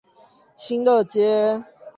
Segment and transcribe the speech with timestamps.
[0.57, 1.63] 新樂街